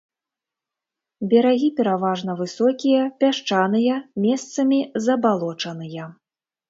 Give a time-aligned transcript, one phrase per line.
[1.33, 6.03] Берагі пераважна высокія, пясчаныя, месцамі забалочаныя.